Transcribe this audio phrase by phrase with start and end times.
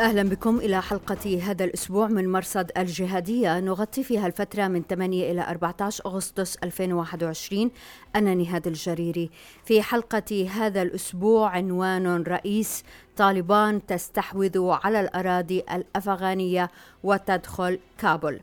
[0.00, 3.60] أهلا بكم إلى حلقة هذا الأسبوع من مرصد الجهادية.
[3.60, 7.70] نغطي فيها الفترة من 8 إلى 14 أغسطس 2021
[8.16, 9.30] أنا نهاد الجريري.
[9.64, 12.84] في حلقة هذا الأسبوع عنوان رئيس
[13.16, 16.70] طالبان تستحوذ على الأراضي الأفغانية
[17.04, 18.40] وتدخل كابول.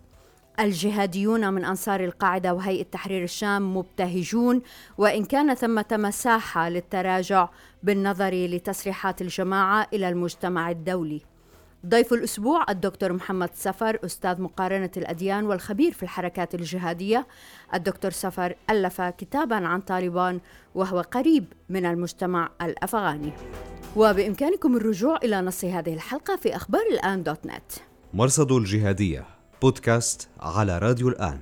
[0.59, 4.61] الجهاديون من أنصار القاعدة وهيئة تحرير الشام مبتهجون
[4.97, 7.49] وإن كان ثمة مساحة للتراجع
[7.83, 11.36] بالنظر لتصريحات الجماعة إلى المجتمع الدولي.
[11.87, 17.27] ضيف الأسبوع الدكتور محمد سفر أستاذ مقارنة الأديان والخبير في الحركات الجهادية.
[17.73, 20.39] الدكتور سفر ألف كتابا عن طالبان
[20.75, 23.33] وهو قريب من المجتمع الأفغاني.
[23.95, 27.71] وبإمكانكم الرجوع إلى نص هذه الحلقة في أخبار الآن دوت نت.
[28.13, 29.25] مرصد الجهادية
[29.61, 31.39] بودكاست على راديو الآن.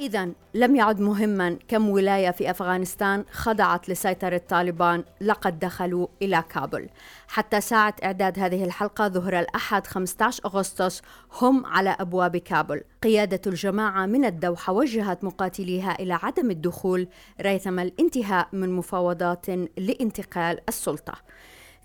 [0.00, 6.88] إذا لم يعد مهما كم ولاية في أفغانستان خضعت لسيطرة طالبان لقد دخلوا إلى كابل.
[7.28, 11.02] حتى ساعة إعداد هذه الحلقة ظهر الأحد 15 أغسطس
[11.40, 12.82] هم على أبواب كابل.
[13.02, 17.08] قيادة الجماعة من الدوحة وجهت مقاتليها إلى عدم الدخول
[17.40, 19.46] ريثما الانتهاء من مفاوضات
[19.78, 21.14] لانتقال السلطة.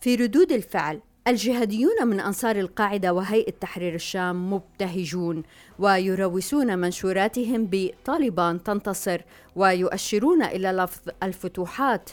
[0.02, 5.44] في ردود الفعل الجهاديون من أنصار القاعدة وهيئة تحرير الشام مبتهجون
[5.80, 9.22] ويروسون منشوراتهم بطالبان تنتصر
[9.56, 12.10] ويؤشرون إلى لفظ الفتوحات.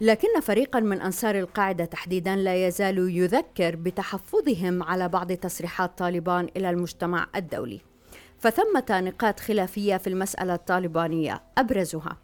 [0.00, 6.70] لكن فريقا من أنصار القاعدة تحديدا لا يزال يذكر بتحفظهم على بعض تصريحات طالبان إلى
[6.70, 7.80] المجتمع الدولي.
[8.38, 12.16] فثمة نقاط خلافية في المسألة الطالبانية أبرزها.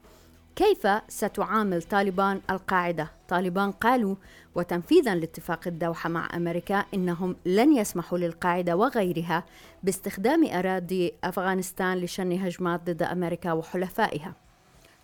[0.58, 4.14] كيف ستعامل طالبان القاعدة؟ طالبان قالوا
[4.54, 9.44] وتنفيذا لاتفاق الدوحة مع أمريكا إنهم لن يسمحوا للقاعدة وغيرها
[9.82, 14.34] باستخدام أراضي أفغانستان لشن هجمات ضد أمريكا وحلفائها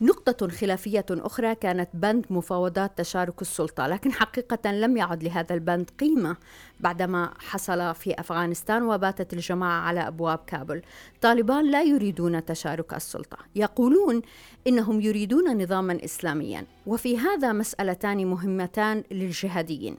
[0.00, 6.36] نقطة خلافية أخرى كانت بند مفاوضات تشارك السلطة، لكن حقيقة لم يعد لهذا البند قيمة
[6.80, 10.82] بعدما حصل في أفغانستان وباتت الجماعة على أبواب كابل.
[11.20, 14.22] طالبان لا يريدون تشارك السلطة، يقولون
[14.66, 19.96] إنهم يريدون نظاما إسلاميا، وفي هذا مسألتان مهمتان للجهاديين.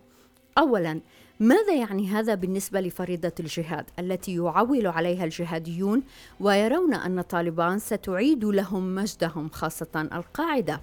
[0.58, 1.02] أولا
[1.40, 6.04] ماذا يعني هذا بالنسبة لفريضة الجهاد التي يعول عليها الجهاديون
[6.40, 10.82] ويرون أن طالبان ستعيد لهم مجدهم خاصة القاعدة؟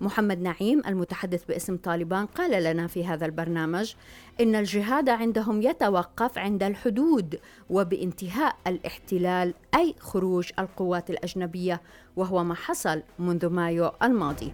[0.00, 3.94] محمد نعيم المتحدث باسم طالبان قال لنا في هذا البرنامج
[4.40, 7.40] إن الجهاد عندهم يتوقف عند الحدود
[7.70, 11.82] وبانتهاء الاحتلال أي خروج القوات الأجنبية
[12.16, 14.52] وهو ما حصل منذ مايو الماضي.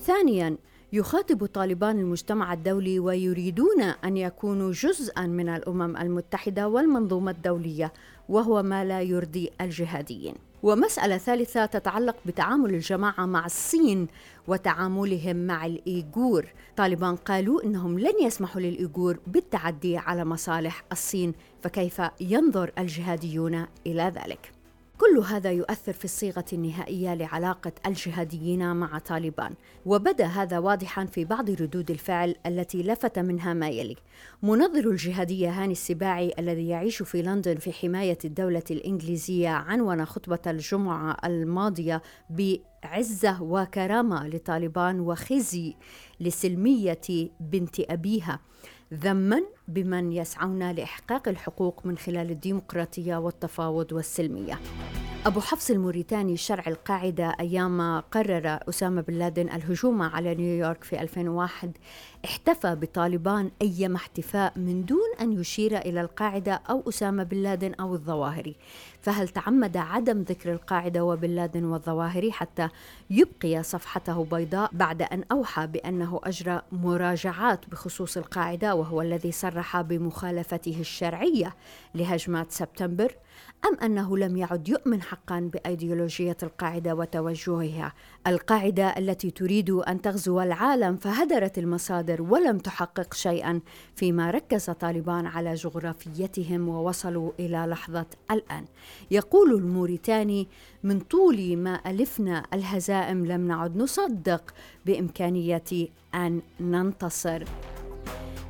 [0.00, 0.56] ثانيا
[0.92, 7.92] يخاطب طالبان المجتمع الدولي ويريدون أن يكونوا جزءا من الأمم المتحدة والمنظومة الدولية
[8.28, 10.34] وهو ما لا يرضي الجهاديين.
[10.62, 14.08] ومسألة ثالثة تتعلق بتعامل الجماعة مع الصين
[14.48, 16.46] وتعاملهم مع الإيغور،
[16.76, 24.59] طالبان قالوا إنهم لن يسمحوا للإيغور بالتعدي على مصالح الصين، فكيف ينظر الجهاديون إلى ذلك؟
[25.00, 29.54] كل هذا يؤثر في الصيغة النهائية لعلاقة الجهاديين مع طالبان.
[29.86, 33.96] وبدأ هذا واضحا في بعض ردود الفعل التي لفت منها ما يلي.
[34.42, 41.16] منظر الجهادية هاني السباعي الذي يعيش في لندن في حماية الدولة الإنجليزية عنون خطبة الجمعة
[41.24, 45.74] الماضية بعزة وكرامة لطالبان وخزي
[46.20, 48.40] لسلمية بنت أبيها.
[48.94, 49.42] ذما
[49.74, 54.60] بمن يسعون لإحقاق الحقوق من خلال الديمقراطية والتفاوض والسلمية.
[55.26, 61.70] أبو حفص الموريتاني شرع القاعدة أيام قرر أسامة بن لادن الهجوم على نيويورك في 2001
[62.24, 67.94] احتفى بطالبان أيما احتفاء من دون أن يشير إلى القاعدة أو أسامة بن لادن أو
[67.94, 68.56] الظواهري
[69.02, 72.68] فهل تعمد عدم ذكر القاعدة وبن لادن والظواهري حتى
[73.10, 80.76] يبقي صفحته بيضاء بعد أن أوحى بأنه أجرى مراجعات بخصوص القاعدة وهو الذي صرح بمخالفته
[80.80, 81.56] الشرعية
[81.94, 83.16] لهجمات سبتمبر؟
[83.68, 87.92] أم أنه لم يعد يؤمن حقا بأيديولوجية القاعدة وتوجهها
[88.26, 93.60] القاعدة التي تريد أن تغزو العالم فهدرت المصادر ولم تحقق شيئا
[93.96, 98.64] فيما ركز طالبان على جغرافيتهم ووصلوا إلى لحظة الآن
[99.10, 100.48] يقول الموريتاني
[100.82, 104.54] من طول ما ألفنا الهزائم لم نعد نصدق
[104.86, 107.44] بإمكانية أن ننتصر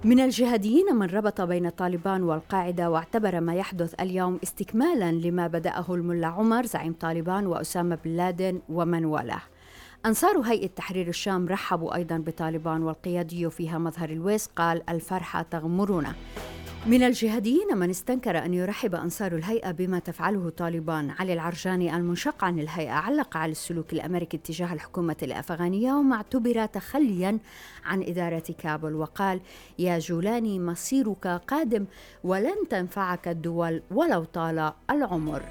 [0.04, 6.26] من الجهاديين من ربط بين طالبان والقاعدة واعتبر ما يحدث اليوم استكمالا لما بدأه الملا
[6.26, 9.42] عمر زعيم طالبان وأسامة بن لادن ومن والاه.
[10.06, 16.14] أنصار هيئة تحرير الشام رحبوا أيضا بطالبان والقيادي فيها مظهر الويس قال الفرحة تغمرنا.
[16.86, 21.10] من الجهاديين من استنكر أن يرحب أنصار الهيئة بما تفعله طالبان.
[21.10, 27.38] علي العرجاني المنشق عن الهيئة علق على السلوك الأمريكي تجاه الحكومة الأفغانية وما اعتبر تخليا
[27.84, 29.40] عن إدارة كابل وقال
[29.78, 31.86] يا جولاني مصيرك قادم
[32.24, 35.42] ولن تنفعك الدول ولو طال العمر.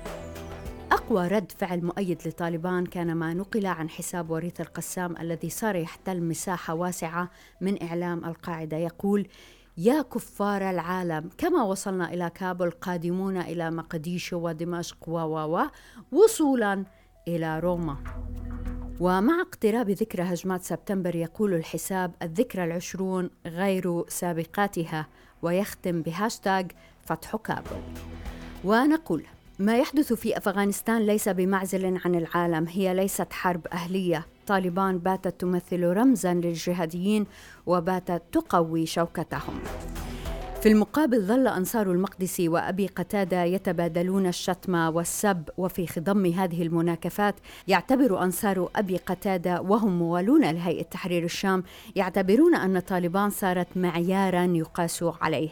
[0.92, 6.24] أقوى رد فعل مؤيد لطالبان كان ما نقل عن حساب وريث القسام الذي صار يحتل
[6.24, 7.30] مساحة واسعة
[7.62, 8.78] من إعلام القاعدة.
[8.78, 9.28] يقول
[9.82, 15.68] يا كفار العالم كما وصلنا إلى كابل قادمون إلى مقديشو ودمشق و
[16.12, 16.86] وصولا
[17.28, 17.98] إلى روما.
[19.00, 25.08] ومع اقتراب ذكرى هجمات سبتمبر يقول الحساب الذكرى العشرون غير سابقاتها
[25.42, 26.64] ويختم بهاشتاغ
[27.06, 27.82] فتح كابل.
[28.64, 29.24] ونقول
[29.60, 34.26] ما يحدث في أفغانستان ليس بمعزل عن العالم هي ليست حرب أهلية.
[34.50, 37.26] طالبان باتت تمثل رمزا للجهاديين
[37.66, 39.60] وباتت تقوي شوكتهم.
[40.62, 47.36] في المقابل ظل أنصار المقدسي وأبي قتادة يتبادلون الشتم والسب وفي خضم هذه المناكفات
[47.68, 51.64] يعتبر أنصار أبي قتادة وهم موالون لهيئة تحرير الشام
[51.96, 55.50] يعتبرون أن طالبان صارت معيارا يقاس عليه.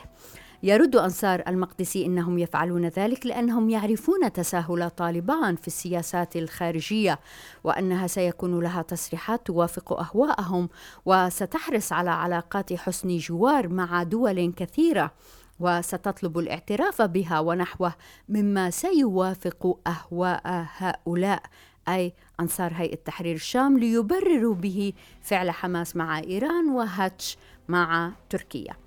[0.63, 7.19] يرد أنصار المقدسي أنهم يفعلون ذلك لأنهم يعرفون تساهل طالبان في السياسات الخارجية
[7.63, 10.69] وأنها سيكون لها تصريحات توافق أهواءهم
[11.05, 15.11] وستحرص على علاقات حسن جوار مع دول كثيرة
[15.59, 17.93] وستطلب الاعتراف بها ونحوه
[18.29, 20.41] مما سيوافق أهواء
[20.77, 21.41] هؤلاء.
[21.87, 27.37] أي أنصار هيئة تحرير الشام ليبرروا به فعل حماس مع إيران وهاتش
[27.67, 28.86] مع تركيا.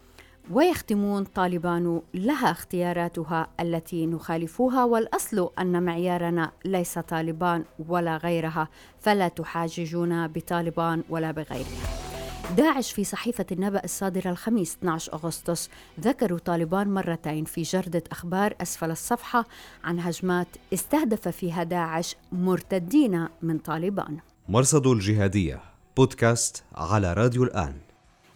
[0.51, 8.69] ويختمون طالبان لها اختياراتها التي نخالفها والأصل أن معيارنا ليس طالبان ولا غيرها
[9.01, 12.01] فلا تحاججونا بطالبان ولا بغيرها.
[12.57, 15.71] داعش في صحيفة النبأ الصادرة الخميس 12 أغسطس
[16.01, 19.45] ذكروا طالبان مرتين في جردة أخبار أسفل الصفحة
[19.85, 25.61] عن هجمات استهدف فيها داعش مرتدين من طالبان مرصد الجهادية
[25.97, 27.75] بودكاست على راديو الآن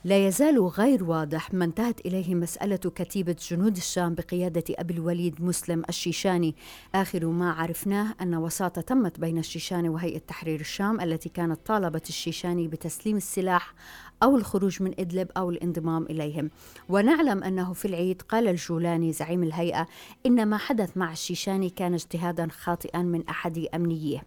[0.06, 5.82] لا يزال غير واضح ما انتهت إليه مسألة كتيبة جنود الشام بقيادة أبي الوليد مسلم
[5.88, 6.54] الشيشاني.
[6.94, 12.68] آخر ما عرفناه أن وساطة تمت بين الشيشاني وهيئة تحرير الشام التي كانت طالبت الشيشاني
[12.68, 13.74] بتسليم السلاح
[14.22, 16.50] أو الخروج من إدلب أو الانضمام إليهم.
[16.88, 19.88] ونعلم أنه في العيد قال الجولاني زعيم الهيئة
[20.26, 24.22] إن ما حدث مع الشيشاني كان اجتهادا خاطئا من أحد أمنيه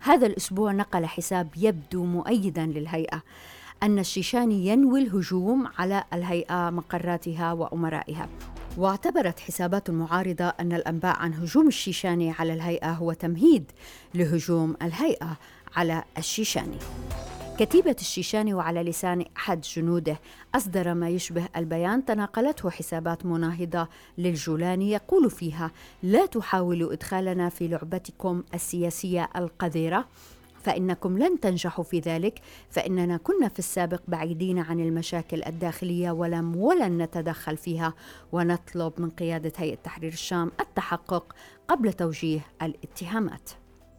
[0.00, 3.22] هذا الأسبوع نقل حساب يبدو مؤيدا للهيئة.
[3.82, 8.28] أن الشيشاني ينوي الهجوم على الهيئة مقراتها وأمرائها.
[8.76, 13.64] واعتبرت حسابات المعارضة أن الأنباء عن هجوم الشيشاني على الهيئة هو تمهيد
[14.14, 15.36] لهجوم الهيئة
[15.76, 16.76] على الشيشاني
[17.58, 20.20] كتيبة الشيشاني وعلى لسان أحد جنوده
[20.54, 23.88] أصدر ما يشبه البيان تناقلته حسابات مناهضة
[24.18, 25.70] للجولاني يقول فيها
[26.02, 30.04] لا تحاولوا إدخالنا في لعبتكم السياسية القذرة
[30.62, 32.40] فإنكم لن تنجحوا في ذلك
[32.70, 37.94] فإننا كنا في السابق بعيدين عن المشاكل الداخلية ولم ولن نتدخل فيها
[38.32, 41.34] ونطلب من قيادة هيئة تحرير الشام التحقق
[41.68, 43.50] قبل توجيه الاتهامات.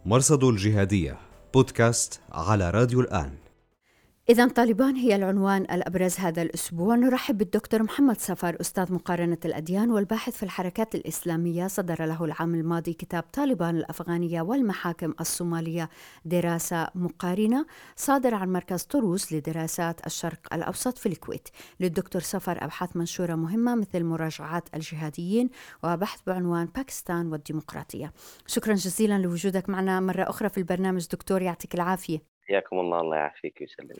[0.05, 1.17] مرصد الجهادية
[1.53, 3.48] بودكاست على راديو الآن.
[4.29, 6.95] إذا طالبان هي العنوان الأبرز هذا الأسبوع.
[6.95, 11.67] نرحب بالدكتور محمد سفر أستاذ مقارنة الأديان والباحث في الحركات الإسلامية.
[11.67, 15.89] صدر له العام الماضي كتاب طالبان الأفغانية والمحاكم الصومالية
[16.25, 21.47] دراسة مقارنة صادر عن مركز طروس لدراسات الشرق الأوسط في الكويت.
[21.79, 25.49] للدكتور سفر أبحاث منشورة مهمة مثل مراجعات الجهاديين
[25.83, 28.13] وبحث بعنوان باكستان والديمقراطية.
[28.47, 31.07] شكرا جزيلا لوجودك معنا مرة أخرى في البرنامج.
[31.07, 32.38] دكتور يعطيك العافية.
[32.49, 33.95] حياكم الله الله يعافيك ويسلمك.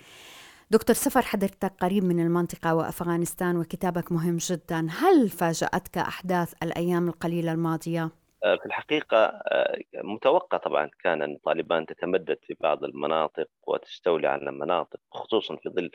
[0.72, 4.88] دكتور سفر حضرتك قريب من المنطقة وأفغانستان وكتابك مهم جدا.
[4.90, 8.10] هل فاجأتك أحداث الأيام القليلة الماضية؟
[8.44, 14.50] آه، في الحقيقة آه، متوقع طبعا كان أن طالبان تتمدد في بعض المناطق وتستولي على
[14.50, 15.92] المناطق خصوصا في ظل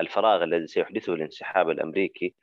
[0.00, 2.34] الفراغ الذي سيحدثه الانسحاب الأمريكي.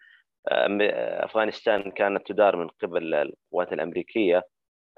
[0.51, 4.43] آه، أفغانستان كانت تدار من قبل القوات الأمريكية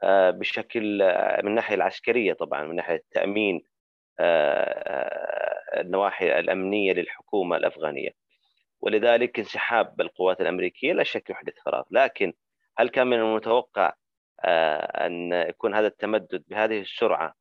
[0.04, 0.98] بشكل
[1.44, 3.62] من الناحية العسكرية طبعا من ناحية التأمين
[5.80, 8.12] النواحي الأمنية للحكومة الأفغانية.
[8.82, 12.34] ولذلك انسحاب القوات الأمريكية لا شك يحدث فراغ لكن
[12.78, 13.94] هل كان من المتوقع
[14.46, 17.34] آه، أن يكون هذا التمدد بهذه السرعة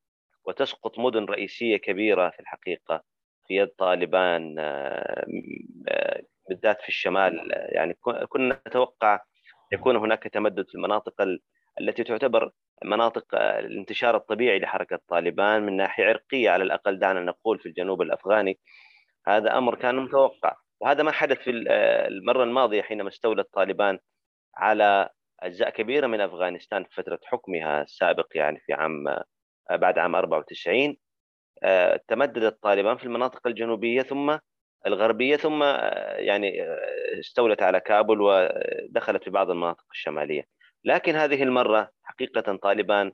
[0.45, 3.03] وتسقط مدن رئيسية كبيرة في الحقيقة
[3.47, 5.27] في يد طالبان آه،
[6.49, 7.95] بالذات في الشمال؟ يعني
[8.29, 9.21] كنا نتوقع
[9.73, 11.15] يكون هناك تمدد في المناطق
[11.81, 12.51] التي تعتبر
[12.85, 18.59] مناطق الانتشار الطبيعي لحركة طالبان من ناحية عرقية على الأقل دعنا نقول في الجنوب الأفغاني.
[19.27, 20.57] هذا أمر كان متوقع.
[20.81, 23.99] وهذا ما حدث في المرة الماضية حينما استولت طالبان
[24.57, 25.09] على
[25.41, 29.05] أجزاء كبيرة من أفغانستان في فترة حكمها السابق يعني في عام
[29.71, 30.97] بعد عام 94
[31.63, 34.39] آه، تمددت طالبان في المناطق الجنوبية ثم
[34.87, 40.45] الغربية ثم آه، يعني آه، استولت على كابول ودخلت في بعض المناطق الشمالية.
[40.85, 43.13] لكن هذه المرة حقيقة طالبان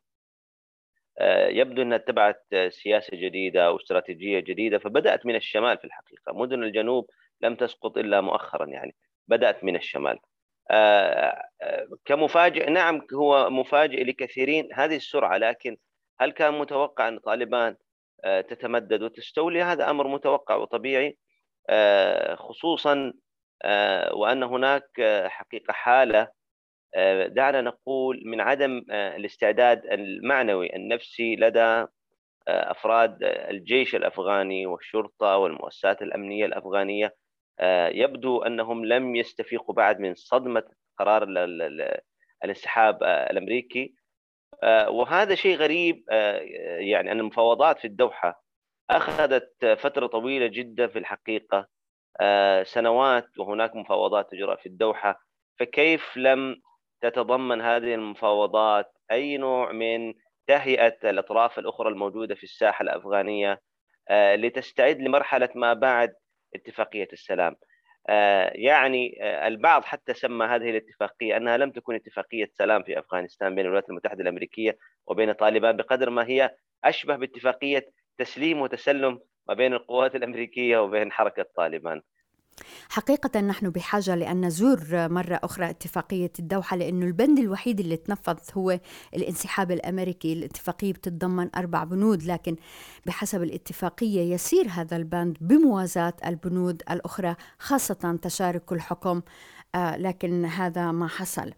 [1.49, 6.33] يبدو أنها اتبعت سياسة جديدة أو استراتيجية جديدة فبدأت من الشمال في الحقيقة.
[6.33, 7.11] مدن الجنوب
[7.41, 8.95] لم تسقط إلا مؤخرا يعني
[9.29, 10.19] بدأت من الشمال.
[12.05, 15.77] كمفاجئ نعم هو مفاجئ لكثيرين هذه السرعة لكن
[16.21, 17.77] هل كان متوقع أن طالبان
[18.25, 21.19] آه، تتمدد وتستولي؟ هذا أمر متوقع وطبيعي
[21.71, 23.12] آه، خصوصا
[23.62, 24.91] آه، وأن هناك
[25.27, 26.29] حقيقة حالة
[27.27, 31.87] دعنا نقول من عدم الاستعداد المعنوي النفسي لدى
[32.49, 37.15] أفراد الجيش الأفغاني والشرطة والمؤسسات الأمنية الأفغانية.
[37.89, 40.63] يبدو أنهم لم يستفيقوا بعد من صدمة
[40.99, 41.27] قرار
[42.45, 43.95] الانسحاب الأمريكي.
[44.63, 46.39] آه، وهذا شيء غريب آه،
[46.79, 48.45] يعني أن المفاوضات في الدوحة
[48.91, 51.69] أخذت فترة طويلة جدا في الحقيقة.
[52.21, 55.21] آه، سنوات وهناك مفاوضات تجرى في الدوحة.
[55.59, 56.57] فكيف لم
[57.00, 60.14] تتضمن هذه المفاوضات أي نوع من
[60.47, 63.61] تهيئة الأطراف الأخرى الموجودة في الساحة الأفغانية
[64.11, 66.14] لتستعد لمرحلة ما بعد
[66.54, 67.57] اتفاقية السلام.
[68.09, 73.54] آه، يعني آه، البعض حتى سمى هذه الاتفاقية أنها لم تكن اتفاقية سلام في أفغانستان
[73.54, 76.50] بين الولايات المتحدة الأمريكية وبين طالبان بقدر ما هي
[76.85, 77.87] أشبه باتفاقية
[78.19, 82.02] تسليم وتسلم ما بين القوات الأمريكية وبين حركة طالبان.
[82.88, 88.80] حقيقة نحن بحاجة لأن نزور مرة أخرى اتفاقية الدوحة لأنه البند الوحيد اللي تنفذ هو
[89.16, 90.33] الانسحاب الأمريكي.
[90.33, 92.57] الاتفاقية بتتضمن أربع بنود لكن
[93.07, 99.21] بحسب الاتفاقية يسير هذا البند بموازاة البنود الأخرى خاصة تشارك الحكم
[99.75, 101.53] آه لكن هذا ما حصل.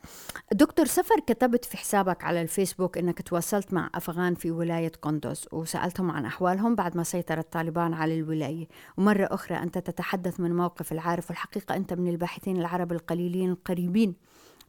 [0.53, 6.11] دكتور سفر كتبت في حسابك على الفيسبوك إنك تواصلت مع أفغان في ولاية قندوز وسألتهم
[6.11, 8.69] عن أحوالهم بعد ما سيطر الطالبان على الولاية.
[8.99, 14.17] ومرة أخرى أنت تتحدث من موقف العارف والحقيقة أنت من الباحثين العرب القليلين القريبين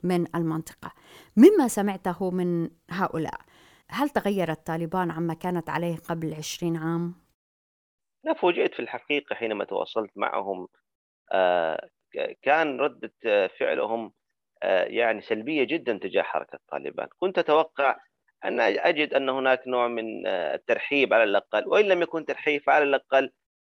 [0.04, 0.92] من المنطقة.
[1.38, 3.40] مما سمعته من هؤلاء
[3.90, 7.16] هل تغير الطالبان عما كانت عليه قبل عشرين عام؟
[8.24, 10.68] لا فوجئت في الحقيقة حينما تواصلت معهم
[11.32, 11.90] آه
[12.42, 13.14] كان ردة
[13.60, 14.14] فعلهم
[14.64, 17.98] آه، يعني سلبية جدا تجاه حركة طالبان كنت أتوقع
[18.46, 21.68] أن أجد أن هناك نوع من آه، الترحيب على الأقل.
[21.68, 23.32] وإن لم يكن ترحيب فعلى الأقل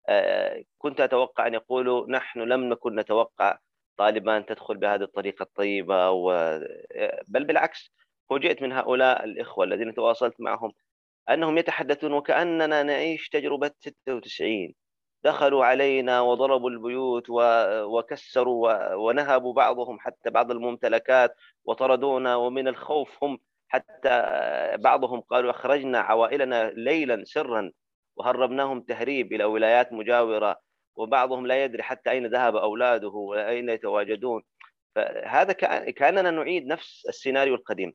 [0.09, 3.59] آه، كنت أتوقع أن يقولوا نحن لم نكن نتوقع
[3.97, 6.59] طالبان تدخل بهذه الطريقة الطيبة و...
[7.29, 7.93] بل بالعكس
[8.31, 10.73] فوجئت من هؤلاء الإخوة الذين تواصلت معهم
[11.31, 14.75] أنهم يتحدثون وكأننا نعيش تجربة 96
[15.25, 17.25] دخلوا علينا وضربوا البيوت
[17.85, 21.35] وكسروا ونهبوا بعضهم حتى بعض الممتلكات
[21.65, 24.23] وطردونا ومن الخوف هم حتى
[24.79, 27.73] بعضهم قالوا أخرجنا عوائلنا ليلا سرا
[28.17, 30.61] وهربناهم تهريب إلى ولايات مجاورة
[30.97, 34.43] وبعضهم لا يدري حتى أين ذهب أولاده وأين يتواجدون.
[34.95, 35.53] فهذا
[35.93, 37.93] كأننا نعيد نفس السيناريو القديم.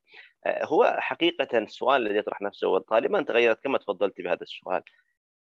[0.47, 4.81] هو حقيقة السؤال الذي يطرح نفسه والطالبان تغيرت كما تفضلت بهذا السؤال.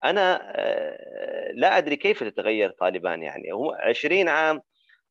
[0.05, 3.51] أنا آه، لا أدري كيف تتغير طالبان يعني.
[3.53, 4.61] هم 20 عام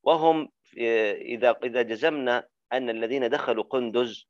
[0.04, 4.28] وهم إذا إذا جزمنا أن الذين دخلوا قندز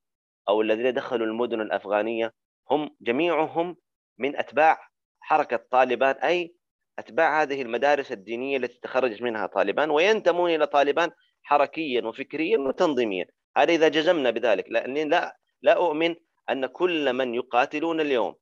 [0.49, 2.33] أو الذين دخلوا المدن الأفغانية
[2.71, 3.77] هم جميعهم
[4.17, 4.79] من أتباع
[5.19, 6.55] حركة طالبان أي
[6.99, 11.11] أتباع هذه المدارس الدينية التي تخرجت منها طالبان وينتمون إلى طالبان
[11.43, 13.25] حركيا وفكريا وتنظيميا.
[13.57, 16.15] هذا إذا جزمنا بذلك لأني لا لا أؤمن
[16.49, 18.35] أن كل من يقاتلون اليوم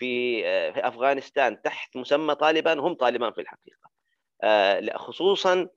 [0.00, 3.90] في آه، في أفغانستان تحت مسمى طالبان هم طالبان في الحقيقة.
[4.42, 5.68] آه، خصوصا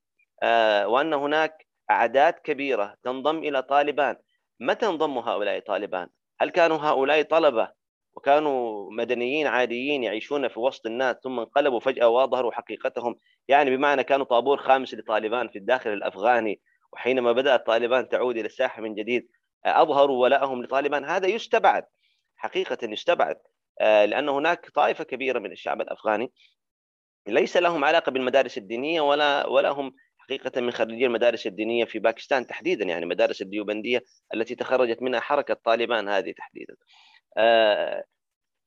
[0.44, 4.15] آه، وأن هناك أعداد كبيرة تنضم إلى طالبان.
[4.60, 6.08] متى انضموا هؤلاء طالبان؟
[6.39, 7.70] هل كانوا هؤلاء طلبة
[8.13, 13.15] وكانوا مدنيين عاديين يعيشون في وسط الناس ثم انقلبوا فجأة وأظهروا حقيقتهم؟
[13.48, 16.62] يعني بمعنى كانوا طابور خامس لطالبان في الداخل الأفغاني
[16.94, 19.27] وحينما بدأت طالبان تعود إلى الساحة من جديد
[19.65, 21.06] أظهروا ولائهم لطالبان.
[21.06, 21.86] هذا يستبعد
[22.36, 23.38] حقيقة يستبعد.
[23.82, 26.32] لأن هناك طائفة كبيرة من الشعب الأفغاني
[27.27, 32.48] ليس لهم علاقة بالمدارس الدينية ولا ولا هم حقيقة من خريجي المدارس الدينية في باكستان
[32.48, 34.03] تحديدا يعني مدارس الديوبندية
[34.34, 36.75] التي تخرجت منها حركة طالبان هذه تحديدا.
[37.38, 38.03] آه،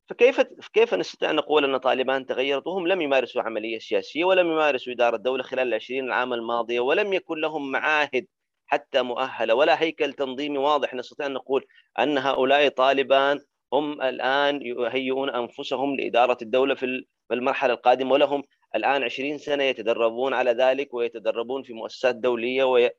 [0.08, 0.40] فكيف
[0.72, 5.16] كيف نستطيع أن نقول أن طالبان تغيرت وهم لم يمارسوا عملية سياسية ولم يمارسوا إدارة
[5.16, 8.26] الدولة خلال العشرين العام الماضية ولم يكن لهم معاهد
[8.66, 10.94] حتى مؤهلة ولا هيكل تنظيمي واضح.
[10.94, 11.66] نستطيع أن نقول
[11.98, 13.40] أن هؤلاء طالبان
[13.72, 18.42] هم الآن يهيئون أنفسهم لإدارة الدولة في المرحلة القادمة ولهم
[18.74, 22.90] الآن 20 سنة يتدربون على ذلك ويتدربون في مؤسسات دولية وي...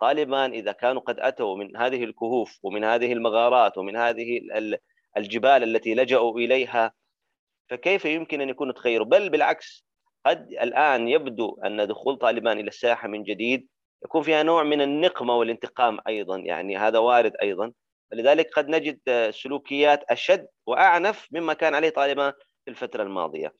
[0.00, 4.40] طالبان إذا كانوا قد أتوا من هذه الكهوف ومن هذه المغارات ومن هذه
[5.16, 6.92] الجبال التي لجأوا إليها
[7.70, 9.86] فكيف يمكن أن يكونوا تغيروا؟ بل بالعكس
[10.26, 13.68] قد الآن يبدو أن دخول طالبان إلى الساحة من جديد
[14.04, 17.72] يكون فيها نوع من النقمة والانتقام أيضا يعني هذا وارد أيضا.
[18.12, 22.32] لذلك قد نجد سلوكيات أشد وأعنف مما كان عليه طالبان
[22.64, 23.54] في الفترة الماضية.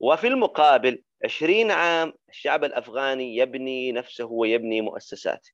[0.00, 5.50] وفي المقابل 20 عام الشعب الأفغاني يبني نفسه ويبني مؤسساته.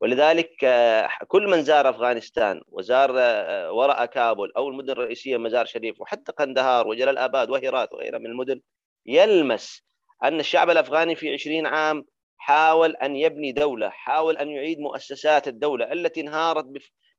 [0.00, 6.00] ولذلك آه، كل من زار أفغانستان وزار آه، وراء كابول أو المدن الرئيسية مزار شريف
[6.00, 8.60] وحتى قندهار وجلال آباد وهرات وغيرها من المدن
[9.06, 9.82] يلمس
[10.24, 12.04] أن الشعب الأفغاني في 20 عام
[12.38, 16.64] حاول أن يبني دولة، حاول أن يعيد مؤسسات الدولة التي انهارت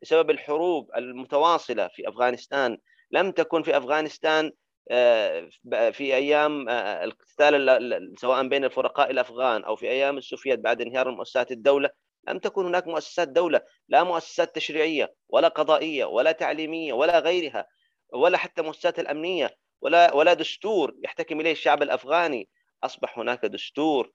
[0.02, 2.78] بسبب الحروب المتواصلة في أفغانستان،
[3.12, 4.52] لم تكن في أفغانستان
[4.92, 5.50] آه،
[5.92, 11.90] في أيام الاقتتال سواء بين الفرقاء الأفغان أو في أيام السوفيات بعد انهيار مؤسسات الدولة
[12.28, 17.66] لم تكن هناك مؤسسات دولة لا مؤسسات تشريعية ولا قضائية ولا تعليمية ولا غيرها
[18.14, 22.50] ولا حتى مؤسسات الأمنية ولا ولا دستور يحتكم إليه الشعب الأفغاني.
[22.84, 24.12] أصبح هناك دستور آه،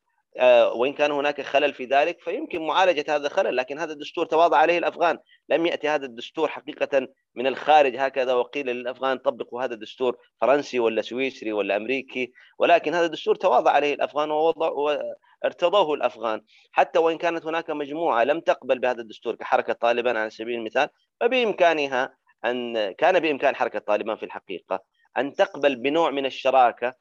[0.75, 4.78] وإن كان هناك خلل في ذلك فيمكن معالجة هذا الخلل لكن هذا الدستور تواضع عليه
[4.78, 5.19] الأفغان.
[5.49, 11.02] لم يأتي هذا الدستور حقيقة من الخارج هكذا وقيل للأفغان طبقوا هذا الدستور فرنسي ولا
[11.02, 14.99] سويسري ولا أمريكي ولكن هذا الدستور تواضع عليه الأفغان ووضع
[15.45, 16.40] ارتضوه الأفغان.
[16.73, 20.88] حتى وإن كانت هناك مجموعة لم تقبل بهذا الدستور كحركة طالبان على سبيل المثال
[21.21, 24.83] فبإمكانها ان كان بإمكان حركة طالبان في الحقيقة
[25.19, 26.95] أن تقبل بنوع من الشراكة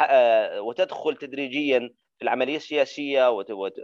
[0.00, 1.90] آه، وتدخل تدريجيا
[2.22, 3.30] العملية السياسية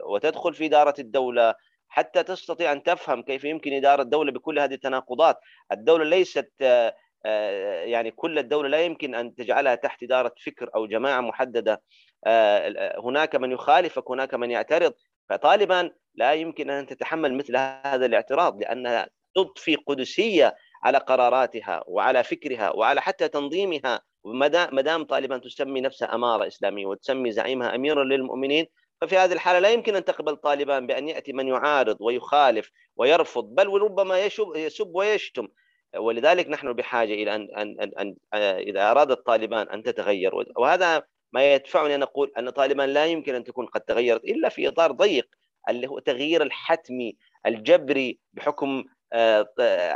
[0.05, 1.55] وتدخل في إدارة الدولة
[1.89, 5.37] حتى تستطيع أن تفهم كيف يمكن إدارة الدولة بكل هذه التناقضات،
[5.73, 6.95] الدولة ليست آه،
[7.27, 11.83] آه، يعني كل الدولة لا يمكن أن تجعلها تحت إدارة فكر أو جماعة محددة.
[12.27, 14.93] آه، هناك من يخالفك هناك من يعترض.
[15.29, 22.71] فطالبا لا يمكن أن تتحمل مثل هذا الاعتراض لأنها تضفي قدسية على قراراتها وعلى فكرها
[22.71, 28.67] وعلى حتى تنظيمها ما دام طالبان تسمي نفسها أمارة إسلامية وتسمي زعيمها اميرا للمؤمنين
[29.01, 33.69] ففي هذه الحالة لا يمكن أن تقبل طالبان بأن يأتي من يعارض ويخالف ويرفض بل
[33.69, 34.19] وربما
[34.57, 35.49] يسب ويشتم.
[35.97, 38.15] ولذلك نحن بحاجة إلى ان ان ان,
[38.59, 41.03] إذا اراد الطالبان أن تتغير وهذا
[41.33, 44.93] ما يدفعني أن أقول أن طالبان لا يمكن أن تكون قد تغيرت إلا في إطار
[44.93, 45.29] ضيق
[45.69, 48.85] اللي هو تغيير الحتمي الجبري بحكم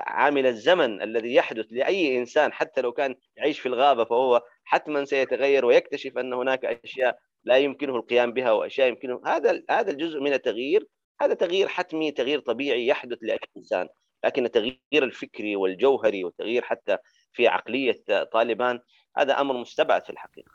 [0.07, 5.65] عامل الزمن الذي يحدث لأي إنسان حتى لو كان يعيش في الغابة فهو حتما سيتغير
[5.65, 9.23] ويكتشف أن هناك أشياء لا يمكنه القيام بها وأشياء يمكنه.
[9.27, 10.87] هذا هذا الجزء من التغيير.
[11.21, 13.89] هذا تغيير حتمي تغيير طبيعي يحدث لأي إنسان
[14.25, 16.97] لكن التغيير الفكري والجوهري والتغيير حتى
[17.33, 18.81] في عقلية طالبان
[19.17, 20.53] هذا أمر مستبعد في الحقيقة.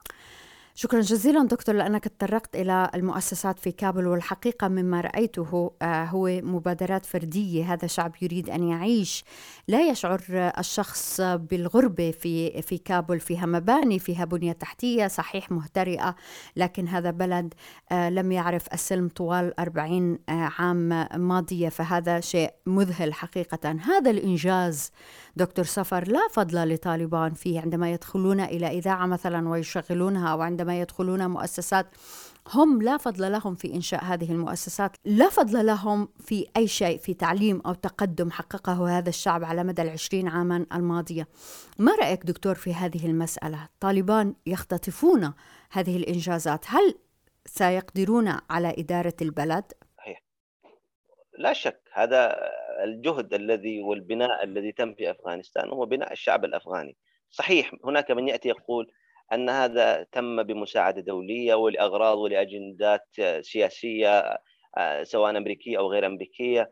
[0.79, 7.05] شكرا جزيلا دكتور لأنك تطرقت إلى المؤسسات في كابل والحقيقة مما رأيته آه، هو مبادرات
[7.05, 7.73] فردية.
[7.73, 9.23] هذا شعب يريد أن يعيش.
[9.67, 10.21] لا يشعر
[10.59, 13.19] الشخص بالغربة في في كابل.
[13.19, 16.15] فيها مباني فيها بنية تحتية صحيح مهترئة
[16.55, 17.53] لكن هذا بلد
[17.91, 23.71] آه، لم يعرف السلم طوال 40 آه، عام ماضية فهذا شيء مذهل حقيقة.
[23.71, 24.91] هذا الإنجاز
[25.37, 31.27] دكتور سفر لا فضل لطالبان فيه عندما يدخلون إلى إذاعة مثلا ويشغلونها أو عندما يدخلون
[31.27, 31.85] مؤسسات.
[32.53, 37.13] هم لا فضل لهم في إنشاء هذه المؤسسات لا فضل لهم في أي شيء في
[37.13, 41.27] تعليم أو تقدم حققه هذا الشعب على مدى العشرين عاما الماضية.
[41.79, 45.33] ما رأيك دكتور في هذه المسألة؟ طالبان يختطفون
[45.71, 46.65] هذه الإنجازات.
[46.67, 46.95] هل
[47.45, 49.63] سيقدرون على إدارة البلد؟
[51.37, 52.35] لا شك هذا
[52.83, 56.97] الجهد الذي والبناء الذي تم في أفغانستان هو بناء الشعب الأفغاني.
[57.29, 58.91] صحيح هناك من يأتي يقول
[59.33, 63.07] أن هذا تم بمساعدة دولية ولأغراض ولأجندات
[63.41, 64.39] سياسية
[65.03, 66.71] سواء أمريكية أو غير أمريكية.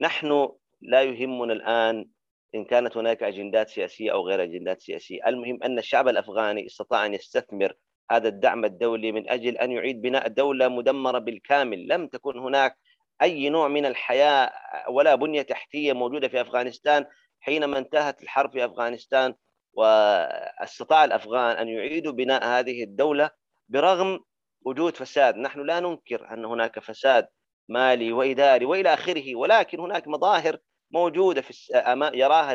[0.00, 0.48] نحن
[0.80, 2.08] لا يهمنا الآن
[2.54, 7.14] إن كانت هناك أجندات سياسية أو غير أجندات سياسية، المهم أن الشعب الأفغاني استطاع أن
[7.14, 7.72] يستثمر
[8.10, 12.76] هذا الدعم الدولي من أجل أن يعيد بناء دولة مدمرة بالكامل، لم تكن هناك
[13.22, 14.52] أي نوع من الحياة
[14.88, 17.06] ولا بنية تحتية موجودة في أفغانستان
[17.40, 19.34] حينما انتهت الحرب في أفغانستان
[19.72, 23.30] واستطاع الأفغان أن يعيدوا بناء هذه الدولة
[23.68, 24.20] برغم
[24.62, 27.28] وجود فساد، نحن لا ننكر أن هناك فساد
[27.68, 30.58] مالي وإداري وإلى آخره ولكن هناك مظاهر
[30.90, 31.54] موجودة في
[32.14, 32.52] يراها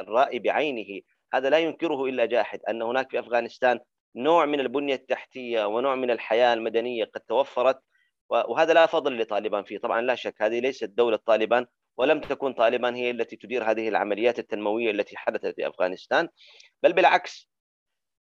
[0.00, 1.00] الرائي بعينه.
[1.34, 3.80] هذا لا ينكره إلا جاحد أن هناك في أفغانستان
[4.16, 7.80] نوع من البنية التحتية ونوع من الحياة المدنية قد توفرت
[8.28, 9.78] وهذا لا فضل لطالبان فيه.
[9.78, 14.38] طبعا لا شك هذه ليست دولة طالبان ولم تكن طالبان هي التي تدير هذه العمليات
[14.38, 16.28] التنموية التي حدثت في أفغانستان.
[16.82, 17.48] بل بالعكس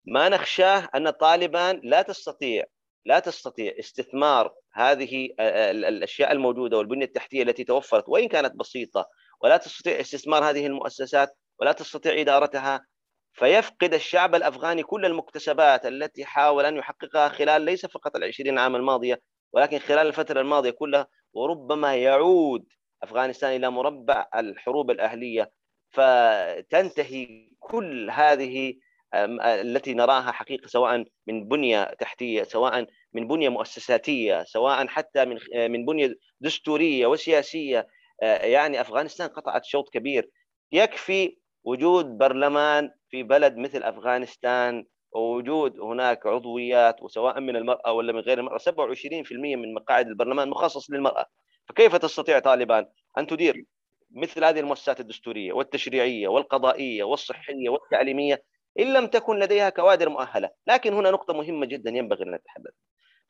[0.06, 2.64] ما نخشاه أن طالبان لا تستطيع
[3.06, 9.10] لا تستطيع استثمار هذه الأشياء الموجودة والبنية التحتية التي توفرت وإن كانت بسيطة
[9.42, 12.86] ولا تستطيع استثمار هذه المؤسسات ولا تستطيع إدارتها.
[13.34, 19.22] فيفقد الشعب الأفغاني كل المكتسبات التي حاول أن يحققها خلال ليس فقط العشرين عام الماضية
[19.54, 22.66] ولكن خلال الفترة الماضية كلها وربما يعود
[23.04, 25.52] أفغانستان إلى مربع الحروب الأهلية.
[25.92, 28.74] فتنتهي كل هذه
[29.14, 35.40] التي نراها حقيقة سواء من بنية تحتية سواء من بنية مؤسساتية سواء حتى من
[35.72, 37.88] من بنية دستورية وسياسية.
[38.22, 40.30] يعني أفغانستان قطعت شوط كبير.
[40.72, 44.86] يكفي وجود برلمان في بلد مثل أفغانستان.
[45.16, 50.92] ووجود هناك عضويات وسواء من المرأة ولا من غير المرأة 27% من مقاعد البرلمان مخصص
[50.92, 51.26] للمرأة.
[51.70, 52.86] فكيف تستطيع طالبان
[53.18, 53.66] أن تدير
[54.12, 58.44] مثل هذه المؤسسات الدستورية والتشريعية والقضائية والصحية والتعليمية
[58.80, 62.74] إن لم تكن لديها كوادر مؤهلة، لكن هنا نقطة مهمة جدا ينبغي أن نتحدث.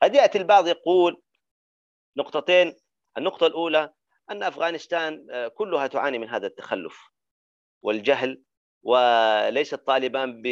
[0.02, 1.22] قد يأتي البعض يقول
[2.18, 2.76] نقطتين،
[3.18, 3.94] النقطة الأولى
[4.32, 6.98] أن أفغانستان آه، كلها تعاني من هذا التخلف
[7.82, 8.42] والجهل
[8.86, 10.46] وليس طالبان ب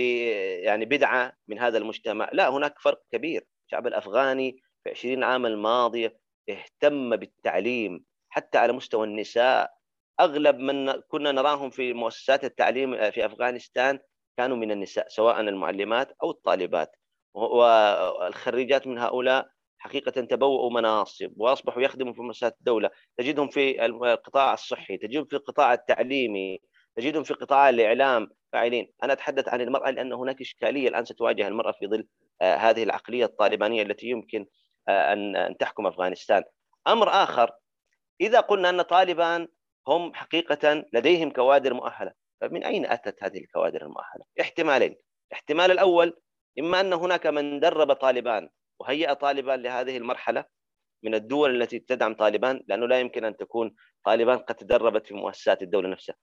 [0.64, 6.20] يعني بدعة من هذا المجتمع، لا هناك فرق كبير، الشعب الأفغاني في 20 عام الماضيه
[6.50, 9.72] اهتم بالتعليم حتى على مستوى النساء.
[10.20, 14.00] أغلب من كنا نراهم في مؤسسات التعليم في أفغانستان
[14.38, 16.96] كانوا من النساء سواء المعلمات أو الطالبات.
[17.34, 22.90] والخريجات من هؤلاء حقيقة تبوؤوا مناصب وأصبحوا يخدموا في مؤسسات الدولة.
[23.18, 26.60] تجدهم في القطاع الصحي تجدهم في القطاع التعليمي.
[26.96, 28.94] تجدهم في قطاع الإعلام فاعلين.
[29.04, 32.08] أنا أتحدث عن المرأة لأن هناك إشكالية الآن ستواجه المرأة في ظل
[32.42, 34.46] آه، هذه العقلية الطالبانية التي يمكن
[34.88, 36.44] آه، أن تحكم أفغانستان.
[36.88, 37.52] أمر آخر
[38.22, 39.48] إذا قلنا أن طالبان
[39.88, 44.96] هم حقيقة لديهم كوادر مؤهلة فمن أين أتت هذه الكوادر المؤهلة؟ احتمالين.
[45.32, 46.20] الاحتمال الأول
[46.60, 50.46] إما أن هناك من درب طالبان وهيأ طالبان لهذه المرحلة
[51.04, 53.76] من الدول التي تدعم طالبان لأنه لا يمكن أن تكون
[54.06, 56.16] طالبان قد تدربت في مؤسسات الدولة نفسها.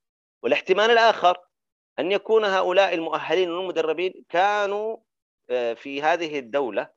[0.43, 1.37] والاحتمال الآخر
[1.99, 4.97] أن يكون هؤلاء المؤهلين والمدربين كانوا
[5.51, 6.89] آه، في هذه الدولة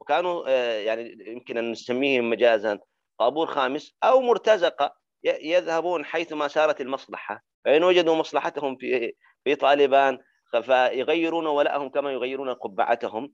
[0.00, 2.78] وكانوا آه، يعني يمكن أن نسميهم مجازا
[3.18, 9.12] طابور خامس أو مرتزقة يذهبون حيثما سارت المصلحة فإن وجدوا مصلحتهم في
[9.44, 10.18] في طالبان
[10.62, 13.32] فيغيرون ولائهم كما يغيرون قبعتهم.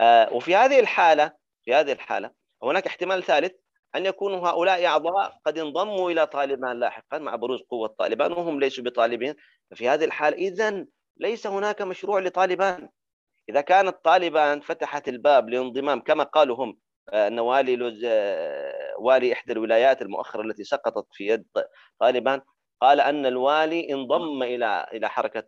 [0.00, 1.32] آه، وفي هذه الحالة
[1.64, 2.30] في هذه الحالة
[2.62, 3.52] هناك احتمال ثالث
[3.96, 8.84] أن يكونوا هؤلاء أعضاء قد انضموا إلى طالبان لاحقا مع بروز قوة طالبان وهم ليسوا
[8.84, 9.34] بطالبين.
[9.70, 12.88] ففي هذه الحالة إذا ليس هناك مشروع لطالبان.
[13.48, 16.78] إذا كانت طالبان فتحت الباب لانضمام كما قالوا هم
[17.12, 21.46] آه، أن والي لوز آه، والي إحدى الولايات المؤخرة التي سقطت في يد
[22.00, 22.40] طالبان
[22.80, 25.40] قال أن الوالي انضم إلى إلى حركة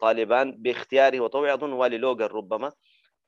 [0.00, 2.72] طالبان باختياره وطوعه اظن والي لوغر ربما.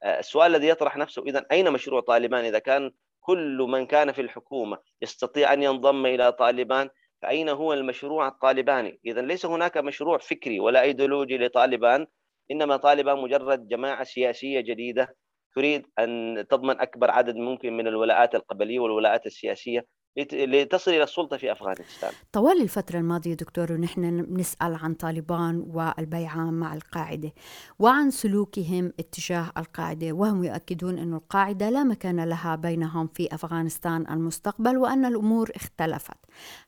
[0.02, 2.90] آه، السؤال الذي يطرح نفسه اذا أين مشروع طالبان إذا كان
[3.26, 6.90] كل من كان في الحكومة يستطيع أن ينضم إلى طالبان
[7.22, 12.06] فأين هو المشروع الطالباني؟ إذا ليس هناك مشروع فكري ولا إيديولوجي لطالبان
[12.50, 15.16] إنما طالبان مجرد جماعة سياسية جديدة
[15.54, 21.52] تريد أن تضمن أكبر عدد ممكن من الولاءات القبلية والولاءات السياسية لتصل إلى السلطة في
[21.52, 27.32] أفغانستان طوال الفترة الماضية دكتور ونحن نسأل عن طالبان والبيعة مع القاعدة
[27.78, 34.76] وعن سلوكهم اتجاه القاعدة وهم يؤكدون أن القاعدة لا مكان لها بينهم في أفغانستان المستقبل
[34.76, 36.16] وأن الأمور اختلفت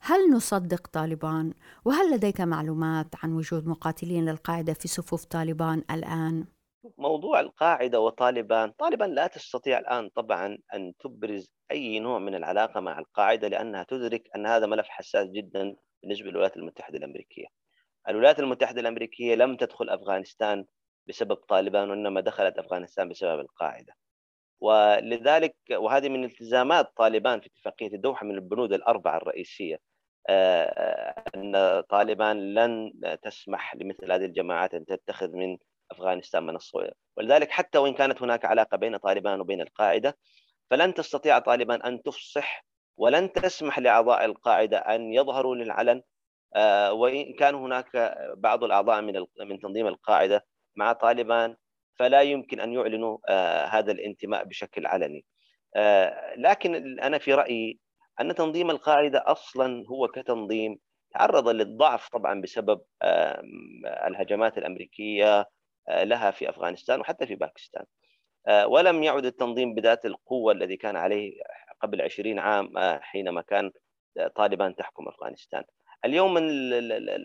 [0.01, 1.53] هل نصدق طالبان؟
[1.85, 6.45] وهل لديك معلومات عن وجود مقاتلين للقاعدة في صفوف طالبان الآن؟
[6.99, 12.99] موضوع القاعدة وطالبان طالبان لا تستطيع الآن طبعا أن تبرز أي نوع من العلاقة مع
[12.99, 17.47] القاعدة لأنها تدرك أن هذا ملف حساس جدا بالنسبة للولايات المتحدة الأمريكية.
[18.09, 20.65] الولايات المتحدة الأمريكية لم تدخل أفغانستان
[21.09, 23.93] بسبب طالبان وإنما دخلت أفغانستان بسبب القاعدة.
[24.61, 29.79] ولذلك وهذه من التزامات طالبان في اتفاقية الدوحة من البنود الأربعة الرئيسية
[30.29, 35.59] آه، أن طالبان لن تسمح لمثل هذه الجماعات أن تتخذ من
[35.91, 40.19] أفغانستان من الصوية ولذلك حتى وإن كانت هناك علاقة بين طالبان وبين القاعدة
[40.71, 46.03] فلن تستطيع طالبان أن تفصح ولن تسمح لأعضاء القاعدة أن يظهروا للعلن
[46.57, 50.47] آه، وإن كان هناك بعض الأعضاء من من تنظيم القاعدة
[50.77, 51.57] مع طالبان
[51.99, 55.25] فلا يمكن أن يعلنوا آه، هذا الانتماء بشكل علني.
[55.77, 57.81] آه، لكن أنا في رأيي
[58.21, 60.79] أن تنظيم القاعدة أصلا هو كتنظيم
[61.15, 62.81] تعرض للضعف طبعا بسبب
[64.07, 65.47] الهجمات الأمريكية
[65.89, 67.85] لها في أفغانستان وحتى في باكستان.
[68.65, 71.33] ولم يعد التنظيم بذات القوة الذي كان عليه
[71.81, 73.71] قبل 20 عام حينما كان
[74.35, 75.65] طالبان تحكم أفغانستان.
[76.05, 76.39] اليوم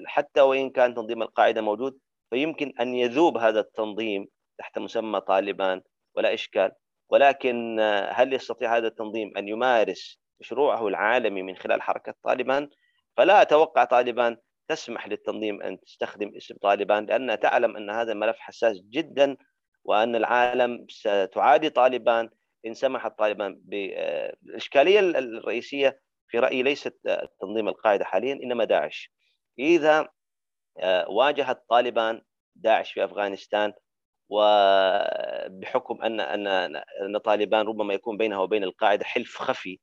[0.07, 5.81] حتى وإن كان تنظيم القاعدة موجود فيمكن أن يذوب هذا التنظيم تحت مسمى طالبان
[6.15, 6.71] ولا إشكال.
[7.09, 12.69] ولكن هل يستطيع هذا التنظيم أن يمارس مشروعه العالمي من خلال حركة طالبان؟
[13.17, 14.37] فلا أتوقع طالبان
[14.71, 19.37] تسمح للتنظيم أن تستخدم اسم طالبان لانها تعلم أن هذا الملف حساس جدا
[19.83, 22.29] وأن العالم ستعادي طالبان.
[22.65, 26.99] إن سمحت طالبان بالاشكاليه الرئيسية في رأيي ليست
[27.41, 29.13] تنظيم القاعدة حاليا إنما داعش.
[29.59, 30.07] إذا
[30.79, 32.21] آه، واجهت طالبان
[32.55, 33.73] داعش في أفغانستان
[34.29, 36.47] وبحكم أن أن
[37.01, 39.79] أن طالبان ربما يكون بينها وبين القاعدة حلف خفي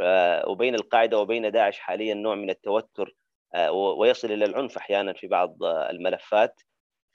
[0.00, 3.25] آه، وبين القاعدة وبين داعش حاليا نوع من التوتر آه،
[3.70, 6.60] ويصل إلى العنف أحيانا في بعض الملفات.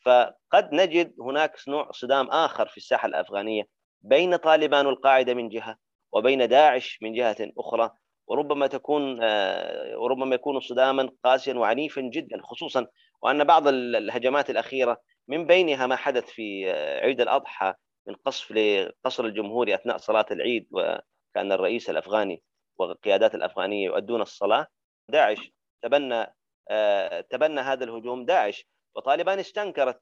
[0.06, 3.64] فقد نجد هناك نوع صدام آخر في الساحة الأفغانية
[4.02, 5.78] بين طالبان والقاعده من جهة
[6.12, 7.92] وبين داعش من جهة أخرى
[8.28, 12.88] وربما تكون آه، وربما يكون صداما قاسيا وعنيفا جدا خصوصا
[13.22, 17.74] وأن بعض الهجمات الأخيرة من بينها ما حدث في آه، عيد الأضحى
[18.08, 22.44] من قصف لقصر الجمهوري أثناء صلاة العيد وكان الرئيس الأفغاني
[22.78, 24.68] والقيادات الأفغانية يؤدون الصلاة.
[25.10, 26.36] داعش تبنى
[26.70, 28.68] آه، تبنى هذا الهجوم داعش.
[28.96, 30.02] وطالبان استنكرت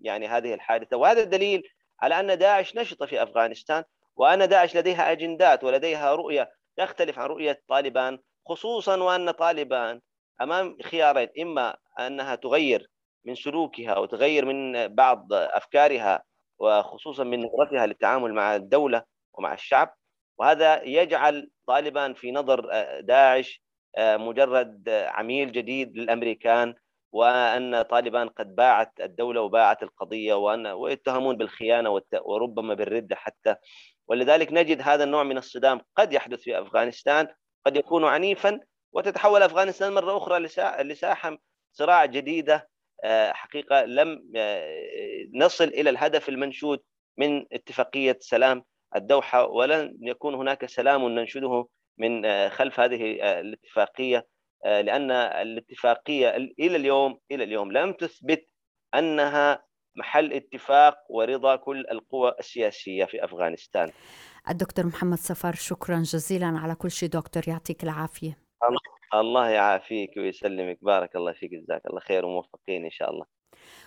[0.00, 0.96] يعني هذه الحادثة.
[0.96, 1.62] وهذا الدليل
[2.00, 3.84] على أن داعش نشطه في أفغانستان
[4.16, 10.00] وأن داعش لديها أجندات ولديها رؤية تختلف عن رؤية طالبان خصوصا وأن طالبان
[10.40, 12.90] أمام خيارين إما أنها تغير
[13.24, 16.22] من سلوكها وتغير من بعض أفكارها
[16.58, 19.02] وخصوصا من نظرتها للتعامل مع الدولة
[19.34, 19.94] ومع الشعب
[20.38, 23.62] وهذا يجعل طالبان في نظر داعش
[23.98, 26.74] مجرد عميل جديد للأمريكان
[27.12, 33.56] وأن طالبان قد باعت الدولة وباعت القضية وأن ويتهمون بالخيانة وربما بالرده حتى.
[34.08, 37.28] ولذلك نجد هذا النوع من الصدام قد يحدث في أفغانستان
[37.66, 38.60] قد يكون عنيفا
[38.92, 40.38] وتتحول أفغانستان مرة أخرى
[40.82, 41.38] لساحة
[41.72, 42.68] صراع جديدة
[43.04, 46.80] آه، حقيقة لم آه، نصل إلى الهدف المنشود
[47.18, 48.64] من اتفاقية سلام
[48.96, 54.26] الدوحة ولن يكون هناك سلام ننشده من آه، خلف هذه الاتفاقية
[54.64, 58.46] لأن الاتفاقية إلى اليوم إلى اليوم لم تثبت
[58.94, 63.90] أنها محل اتفاق ورضا كل القوى السياسية في أفغانستان.
[64.50, 68.38] الدكتور محمد سفر شكرا جزيلا على كل شيء دكتور يعطيك العافية.
[69.14, 73.24] الله يعافيك ويسلمك بارك الله فيك جزاك الله خير وموفقين إن شاء الله.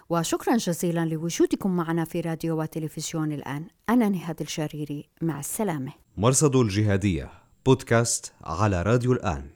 [0.09, 3.67] وشكرا جزيلا لوجودكم معنا في راديو وتلفزيون الآن.
[3.89, 5.93] أنا نهاد الشريري مع السلامة.
[6.17, 9.49] مرصد الجهادية بودكاست على راديو الآن.